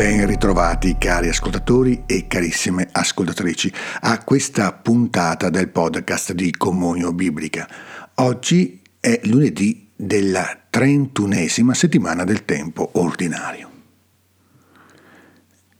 Ben 0.00 0.24
ritrovati 0.24 0.96
cari 0.96 1.28
ascoltatori 1.28 2.04
e 2.06 2.26
carissime 2.26 2.88
ascoltatrici 2.90 3.70
a 4.00 4.24
questa 4.24 4.72
puntata 4.72 5.50
del 5.50 5.68
podcast 5.68 6.32
di 6.32 6.52
Comunio 6.52 7.12
Biblica. 7.12 7.68
Oggi 8.14 8.80
è 8.98 9.20
lunedì 9.24 9.90
della 9.94 10.58
trentunesima 10.70 11.74
settimana 11.74 12.24
del 12.24 12.46
tempo 12.46 12.92
ordinario. 12.94 13.70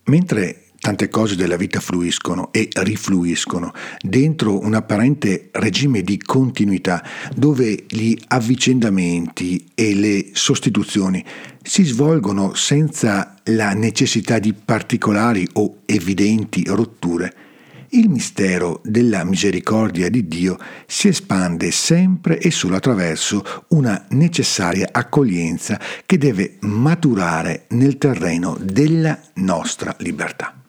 Mentre 0.05 0.60
Tante 0.81 1.11
cose 1.11 1.37
della 1.37 1.57
vita 1.57 1.79
fluiscono 1.79 2.51
e 2.53 2.69
rifluiscono 2.73 3.73
dentro 4.01 4.65
un 4.65 4.73
apparente 4.75 5.51
regime 5.53 6.03
di 6.03 6.17
continuità 6.19 7.05
dove 7.35 7.85
gli 7.87 8.17
avvicendamenti 8.29 9.67
e 9.75 9.95
le 9.95 10.31
sostituzioni 10.33 11.23
si 11.63 11.85
svolgono 11.85 12.55
senza 12.55 13.37
la 13.45 13.75
necessità 13.75 14.39
di 14.39 14.55
particolari 14.55 15.47
o 15.53 15.81
evidenti 15.85 16.65
rotture 16.67 17.49
il 17.93 18.09
mistero 18.09 18.81
della 18.85 19.25
misericordia 19.25 20.09
di 20.09 20.29
Dio 20.29 20.57
si 20.87 21.09
espande 21.09 21.73
sempre 21.73 22.39
e 22.39 22.51
solo 22.53 22.77
attraverso 22.77 23.65
una 23.69 24.05
necessaria 24.11 24.91
accoglienza 24.93 25.81
che 26.07 26.17
deve 26.17 26.59
maturare 26.61 27.65
nel 27.71 27.99
terreno 27.99 28.57
della 28.61 29.19
nostra 29.35 29.95
libertà. 29.99 30.60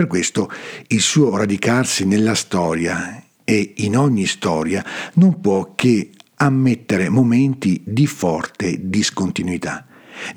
Per 0.00 0.08
questo 0.08 0.50
il 0.86 1.02
suo 1.02 1.36
radicarsi 1.36 2.06
nella 2.06 2.34
storia 2.34 3.22
e 3.44 3.74
in 3.76 3.98
ogni 3.98 4.24
storia 4.24 4.82
non 5.16 5.42
può 5.42 5.74
che 5.74 6.12
ammettere 6.36 7.10
momenti 7.10 7.82
di 7.84 8.06
forte 8.06 8.88
discontinuità, 8.88 9.84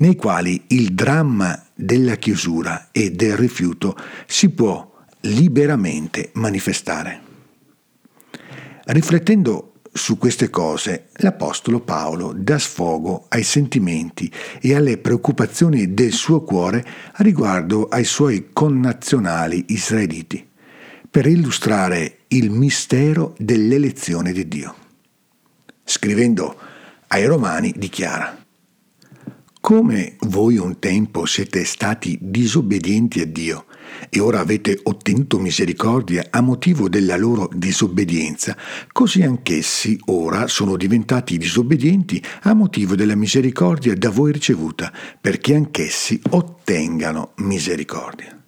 nei 0.00 0.16
quali 0.16 0.64
il 0.66 0.92
dramma 0.92 1.64
della 1.72 2.16
chiusura 2.16 2.88
e 2.92 3.12
del 3.12 3.38
rifiuto 3.38 3.96
si 4.26 4.50
può 4.50 5.02
liberamente 5.20 6.28
manifestare. 6.34 7.22
Riflettendo 8.84 9.73
su 9.96 10.18
queste 10.18 10.50
cose, 10.50 11.06
l'Apostolo 11.18 11.78
Paolo 11.78 12.34
dà 12.36 12.58
sfogo 12.58 13.26
ai 13.28 13.44
sentimenti 13.44 14.30
e 14.60 14.74
alle 14.74 14.98
preoccupazioni 14.98 15.94
del 15.94 16.12
suo 16.12 16.42
cuore 16.42 16.84
riguardo 17.18 17.86
ai 17.86 18.02
suoi 18.02 18.48
connazionali 18.52 19.66
israeliti, 19.68 20.44
per 21.08 21.26
illustrare 21.26 22.22
il 22.28 22.50
mistero 22.50 23.36
dell'elezione 23.38 24.32
di 24.32 24.48
Dio. 24.48 24.74
Scrivendo 25.84 26.58
ai 27.06 27.24
Romani 27.26 27.72
dichiara 27.76 28.36
Come 29.60 30.16
voi 30.22 30.56
un 30.56 30.80
tempo 30.80 31.24
siete 31.24 31.64
stati 31.64 32.18
disobbedienti 32.20 33.20
a 33.20 33.26
Dio, 33.26 33.66
e 34.08 34.20
ora 34.20 34.40
avete 34.40 34.78
ottenuto 34.82 35.38
misericordia 35.38 36.26
a 36.30 36.40
motivo 36.40 36.88
della 36.88 37.16
loro 37.16 37.48
disobbedienza, 37.52 38.56
così 38.92 39.22
anch'essi 39.22 39.98
ora 40.06 40.46
sono 40.46 40.76
diventati 40.76 41.38
disobbedienti 41.38 42.22
a 42.42 42.54
motivo 42.54 42.94
della 42.94 43.14
misericordia 43.14 43.94
da 43.94 44.10
voi 44.10 44.32
ricevuta, 44.32 44.92
perché 45.20 45.54
anch'essi 45.54 46.20
ottengano 46.30 47.32
misericordia. 47.36 48.40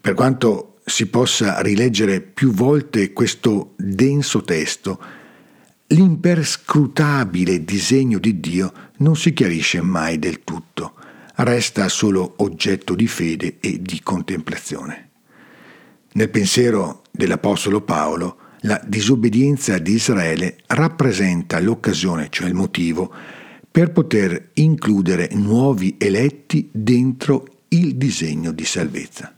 Per 0.00 0.14
quanto 0.14 0.78
si 0.84 1.06
possa 1.06 1.60
rileggere 1.60 2.20
più 2.20 2.52
volte 2.52 3.12
questo 3.12 3.74
denso 3.76 4.42
testo, 4.42 5.00
l'imperscrutabile 5.88 7.64
disegno 7.64 8.18
di 8.18 8.40
Dio 8.40 8.72
non 8.98 9.16
si 9.16 9.32
chiarisce 9.32 9.80
mai 9.80 10.18
del 10.18 10.42
tutto 10.42 10.94
resta 11.36 11.88
solo 11.88 12.34
oggetto 12.38 12.94
di 12.94 13.06
fede 13.06 13.56
e 13.60 13.80
di 13.80 14.00
contemplazione. 14.02 15.10
Nel 16.12 16.30
pensiero 16.30 17.02
dell'Apostolo 17.10 17.82
Paolo, 17.82 18.38
la 18.60 18.80
disobbedienza 18.84 19.78
di 19.78 19.92
Israele 19.92 20.58
rappresenta 20.66 21.60
l'occasione, 21.60 22.28
cioè 22.30 22.48
il 22.48 22.54
motivo, 22.54 23.12
per 23.70 23.92
poter 23.92 24.50
includere 24.54 25.28
nuovi 25.32 25.96
eletti 25.98 26.68
dentro 26.72 27.46
il 27.68 27.96
disegno 27.96 28.52
di 28.52 28.64
salvezza. 28.64 29.34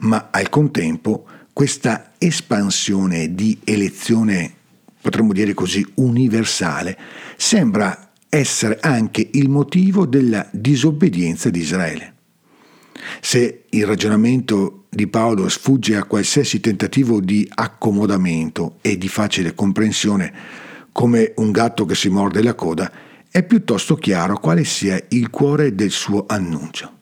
Ma 0.00 0.28
al 0.30 0.48
contempo 0.48 1.26
questa 1.52 2.12
espansione 2.16 3.34
di 3.34 3.58
elezione, 3.64 4.54
potremmo 5.00 5.32
dire 5.32 5.52
così, 5.52 5.86
universale, 5.96 6.96
sembra 7.36 8.07
essere 8.28 8.78
anche 8.80 9.28
il 9.32 9.48
motivo 9.48 10.06
della 10.06 10.48
disobbedienza 10.52 11.50
di 11.50 11.60
Israele. 11.60 12.14
Se 13.20 13.64
il 13.70 13.86
ragionamento 13.86 14.84
di 14.90 15.06
Paolo 15.06 15.48
sfugge 15.48 15.96
a 15.96 16.04
qualsiasi 16.04 16.60
tentativo 16.60 17.20
di 17.20 17.48
accomodamento 17.54 18.78
e 18.80 18.98
di 18.98 19.08
facile 19.08 19.54
comprensione, 19.54 20.32
come 20.92 21.32
un 21.36 21.50
gatto 21.52 21.84
che 21.84 21.94
si 21.94 22.08
morde 22.08 22.42
la 22.42 22.54
coda, 22.54 22.90
è 23.30 23.42
piuttosto 23.44 23.94
chiaro 23.94 24.38
quale 24.38 24.64
sia 24.64 25.00
il 25.08 25.30
cuore 25.30 25.74
del 25.74 25.90
suo 25.90 26.24
annuncio. 26.26 26.96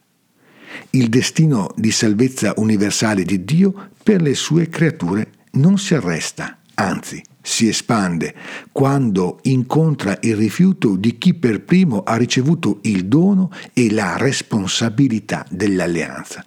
Il 0.90 1.08
destino 1.08 1.72
di 1.76 1.90
salvezza 1.90 2.54
universale 2.56 3.24
di 3.24 3.44
Dio 3.44 3.90
per 4.02 4.20
le 4.20 4.34
sue 4.34 4.68
creature 4.68 5.30
non 5.52 5.78
si 5.78 5.94
arresta, 5.94 6.58
anzi 6.76 7.22
si 7.40 7.68
espande 7.68 8.34
quando 8.72 9.38
incontra 9.42 10.18
il 10.22 10.36
rifiuto 10.36 10.96
di 10.96 11.16
chi 11.16 11.34
per 11.34 11.62
primo 11.62 12.02
ha 12.02 12.16
ricevuto 12.16 12.80
il 12.82 13.06
dono 13.06 13.50
e 13.72 13.90
la 13.92 14.16
responsabilità 14.16 15.46
dell'alleanza. 15.48 16.44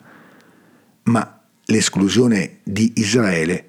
Ma 1.04 1.42
l'esclusione 1.66 2.60
di 2.64 2.94
Israele, 2.96 3.68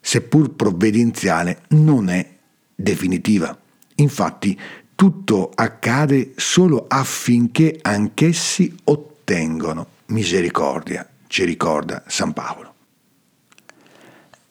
seppur 0.00 0.52
provvidenziale, 0.52 1.62
non 1.70 2.08
è 2.08 2.26
definitiva. 2.74 3.58
Infatti 3.96 4.58
tutto 4.94 5.50
accade 5.54 6.32
solo 6.36 6.86
affinché 6.88 7.78
anch'essi 7.82 8.74
ottengano 8.84 9.86
misericordia, 10.06 11.08
ci 11.26 11.44
ricorda 11.44 12.02
San 12.06 12.32
Paolo. 12.32 12.77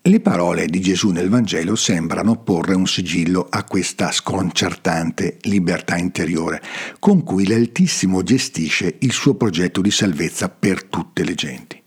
Le 0.07 0.21
parole 0.21 0.67
di 0.67 0.79
Gesù 0.79 1.09
nel 1.09 1.27
Vangelo 1.27 1.75
sembrano 1.75 2.37
porre 2.37 2.75
un 2.75 2.87
sigillo 2.87 3.45
a 3.49 3.65
questa 3.65 4.09
sconcertante 4.13 5.37
libertà 5.41 5.97
interiore 5.97 6.61
con 6.97 7.23
cui 7.23 7.45
l'Altissimo 7.45 8.23
gestisce 8.23 8.95
il 8.99 9.11
suo 9.11 9.35
progetto 9.35 9.81
di 9.81 9.91
salvezza 9.91 10.47
per 10.47 10.85
tutte 10.85 11.25
le 11.25 11.35
genti. 11.35 11.83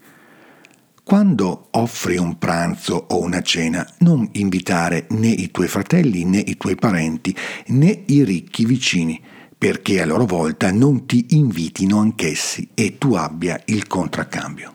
Quando 1.02 1.68
offri 1.70 2.18
un 2.18 2.36
pranzo 2.36 3.06
o 3.08 3.22
una 3.22 3.40
cena, 3.40 3.88
non 4.00 4.28
invitare 4.32 5.06
né 5.12 5.28
i 5.28 5.50
tuoi 5.50 5.68
fratelli 5.68 6.24
né 6.26 6.40
i 6.40 6.58
tuoi 6.58 6.74
parenti 6.74 7.34
né 7.68 8.02
i 8.04 8.22
ricchi 8.22 8.66
vicini, 8.66 9.18
perché 9.56 10.02
a 10.02 10.04
loro 10.04 10.26
volta 10.26 10.70
non 10.70 11.06
ti 11.06 11.24
invitino 11.30 11.98
anch'essi 11.98 12.68
e 12.74 12.98
tu 12.98 13.14
abbia 13.14 13.58
il 13.64 13.86
contraccambio. 13.86 14.74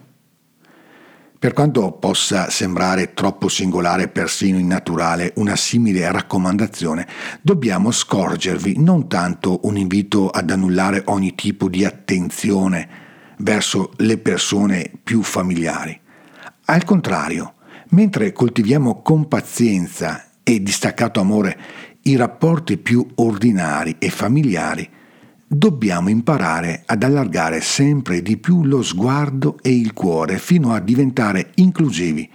Per 1.38 1.53
quanto 1.53 1.91
possa 1.91 2.50
sembrare 2.50 3.13
troppo 3.13 3.50
singolare 3.50 4.03
e 4.03 4.07
persino 4.07 4.57
innaturale 4.57 5.34
una 5.35 5.56
simile 5.56 6.09
raccomandazione, 6.12 7.07
dobbiamo 7.41 7.91
scorgervi 7.91 8.75
non 8.78 9.07
tanto 9.07 9.59
un 9.64 9.78
invito 9.78 10.29
ad 10.29 10.49
annullare 10.49 11.03
ogni 11.05 11.35
tipo 11.35 11.67
di 11.67 11.84
attenzione 11.84 12.87
verso 13.40 13.91
le 13.97 14.17
persone 14.17 14.90
più 15.03 15.22
familiari. 15.22 15.99
Al 16.66 16.84
contrario, 16.85 17.55
mentre 17.90 18.31
coltiviamo 18.31 19.02
con 19.02 19.28
pazienza 19.28 20.29
e 20.41 20.64
distaccato 20.64 21.20
amore 21.20 21.58
i 22.03 22.16
rapporti 22.16 22.78
più 22.78 23.05
ordinari 23.16 23.97
e 23.99 24.09
familiari, 24.09 24.90
dobbiamo 25.47 26.09
imparare 26.09 26.83
ad 26.85 27.03
allargare 27.03 27.61
sempre 27.61 28.21
di 28.21 28.37
più 28.37 28.63
lo 28.63 28.81
sguardo 28.81 29.57
e 29.61 29.75
il 29.75 29.93
cuore 29.93 30.39
fino 30.39 30.73
a 30.73 30.79
diventare 30.79 31.51
inclusivi 31.55 32.29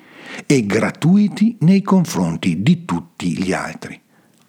e 0.47 0.65
gratuiti 0.65 1.57
nei 1.61 1.83
confronti 1.83 2.63
di 2.63 2.85
tutti 2.85 3.37
gli 3.37 3.53
altri. 3.53 4.01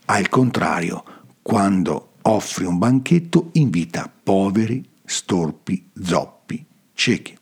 Al 0.06 0.30
contrario, 0.30 1.04
quando 1.42 2.14
offri 2.24 2.66
un 2.66 2.78
banchetto 2.78 3.50
invita 3.54 4.12
poveri, 4.24 4.88
storpi, 5.04 5.90
zoppi, 6.00 6.64
ciechi. 6.94 7.38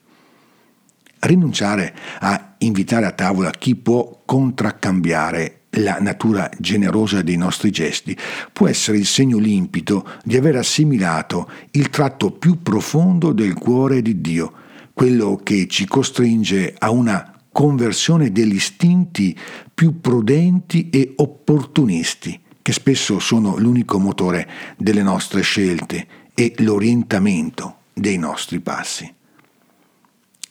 Rinunciare 1.19 1.94
a 2.19 2.56
invitare 2.60 3.06
a 3.06 3.12
tavola 3.12 3.51
chi 3.51 3.75
può 3.75 4.21
contraccambiare 4.24 5.59
la 5.74 5.98
natura 6.00 6.50
generosa 6.57 7.21
dei 7.21 7.38
nostri 7.38 7.69
gesti 7.71 8.18
può 8.51 8.68
essere 8.68 8.98
il 8.98 9.06
segno 9.06 9.38
limpido 9.38 10.07
di 10.24 10.36
aver 10.36 10.56
assimilato 10.56 11.50
il 11.71 11.89
tratto 11.89 12.31
più 12.31 12.62
profondo 12.63 13.31
del 13.31 13.54
cuore 13.54 14.01
di 14.01 14.19
Dio, 14.19 14.54
quello 14.94 15.39
che 15.42 15.68
ci 15.68 15.86
costringe 15.86 16.75
a 16.77 16.89
una 16.89 17.33
conversione 17.51 18.31
degli 18.31 18.56
istinti 18.56 19.38
più 19.74 20.00
prudenti 20.01 20.89
e 20.89 21.13
opportunisti, 21.18 22.39
che 22.62 22.71
spesso 22.71 23.19
sono 23.19 23.57
l'unico 23.57 24.00
motore 24.00 24.48
delle 24.77 25.04
nostre 25.04 25.42
scelte 25.42 26.07
e 26.33 26.54
l'orientamento 26.57 27.77
dei 27.94 28.18
nostri 28.18 28.60
passi. 28.60 29.12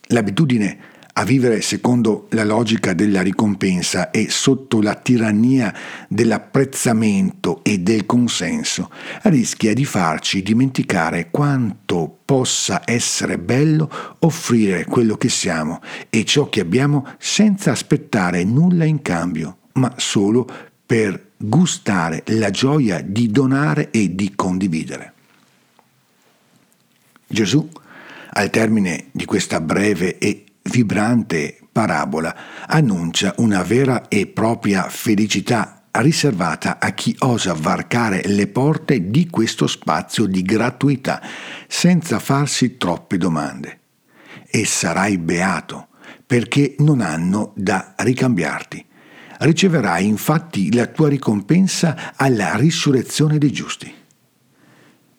L'abitudine 0.08 0.78
a 1.18 1.24
vivere 1.24 1.62
secondo 1.62 2.28
la 2.30 2.44
logica 2.44 2.92
della 2.92 3.22
ricompensa 3.22 4.12
e 4.12 4.30
sotto 4.30 4.80
la 4.80 4.94
tirannia 4.94 5.74
dell'apprezzamento 6.06 7.64
e 7.64 7.80
del 7.80 8.06
consenso 8.06 8.88
rischia 9.22 9.74
di 9.74 9.84
farci 9.84 10.42
dimenticare 10.42 11.30
quanto 11.30 12.18
possa 12.24 12.82
essere 12.84 13.36
bello 13.36 13.90
offrire 14.20 14.84
quello 14.84 15.16
che 15.16 15.28
siamo 15.28 15.80
e 16.08 16.24
ciò 16.24 16.48
che 16.48 16.60
abbiamo 16.60 17.04
senza 17.18 17.72
aspettare 17.72 18.44
nulla 18.44 18.84
in 18.84 19.02
cambio, 19.02 19.58
ma 19.72 19.92
solo 19.96 20.48
per 20.86 21.30
gustare 21.36 22.22
la 22.26 22.50
gioia 22.50 23.00
di 23.00 23.28
donare 23.28 23.90
e 23.90 24.14
di 24.14 24.34
condividere. 24.36 25.12
Gesù, 27.26 27.68
al 28.30 28.50
termine 28.50 29.06
di 29.10 29.24
questa 29.24 29.60
breve 29.60 30.16
e 30.18 30.44
vibrante 30.70 31.58
parabola 31.70 32.34
annuncia 32.66 33.34
una 33.38 33.62
vera 33.62 34.08
e 34.08 34.26
propria 34.26 34.88
felicità 34.88 35.84
riservata 35.92 36.78
a 36.78 36.90
chi 36.90 37.14
osa 37.20 37.54
varcare 37.54 38.22
le 38.26 38.46
porte 38.46 39.10
di 39.10 39.28
questo 39.28 39.66
spazio 39.66 40.26
di 40.26 40.42
gratuità 40.42 41.20
senza 41.66 42.18
farsi 42.18 42.76
troppe 42.76 43.16
domande. 43.16 43.80
E 44.50 44.64
sarai 44.64 45.18
beato 45.18 45.88
perché 46.26 46.74
non 46.78 47.00
hanno 47.00 47.52
da 47.54 47.94
ricambiarti. 47.96 48.84
Riceverai 49.40 50.06
infatti 50.06 50.72
la 50.72 50.86
tua 50.86 51.08
ricompensa 51.08 52.14
alla 52.16 52.56
risurrezione 52.56 53.38
dei 53.38 53.52
giusti. 53.52 53.92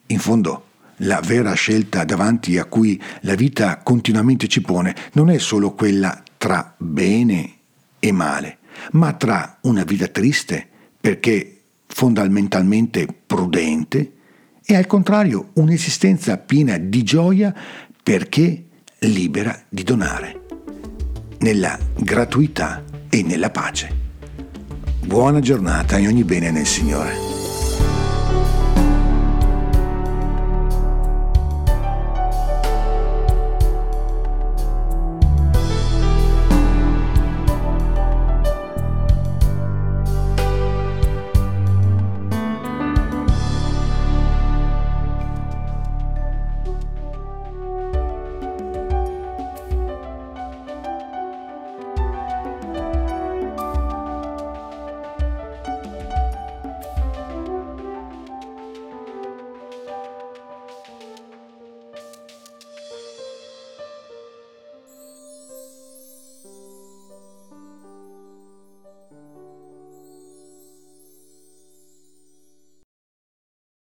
In 0.08 0.20
fondo, 0.20 0.69
la 1.00 1.22
vera 1.24 1.54
scelta 1.54 2.04
davanti 2.04 2.58
a 2.58 2.66
cui 2.66 3.02
la 3.22 3.36
vita 3.36 3.78
continuamente 3.78 4.48
ci 4.48 4.62
pone 4.62 4.96
non 5.14 5.30
è 5.30 5.38
solo 5.38 5.74
quella 5.74 6.22
tra 6.38 6.74
bene 6.78 7.54
e 8.00 8.12
male, 8.12 8.60
ma 8.92 9.14
tra 9.14 9.58
una 9.62 9.84
vita 9.84 10.08
triste 10.08 10.68
perché 11.00 11.62
fondamentalmente 11.88 13.08
prudente 13.26 14.14
e 14.66 14.76
al 14.76 14.88
contrario 14.88 15.50
un'esistenza 15.54 16.38
piena 16.38 16.78
di 16.78 17.04
gioia 17.04 17.54
perché 18.02 18.66
libera 19.00 19.64
di 19.68 19.84
donare, 19.84 20.42
nella 21.40 21.78
gratuità 21.96 22.84
e 23.10 23.24
nella 23.24 23.50
pace. 23.50 24.08
Buona 25.04 25.40
giornata 25.40 25.98
e 25.98 26.08
ogni 26.08 26.24
bene 26.24 26.52
nel 26.52 26.68
Signore. 26.68 27.39